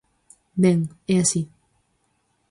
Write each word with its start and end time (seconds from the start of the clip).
Ben, 0.63 0.79
é 1.13 1.15
así. 1.23 1.41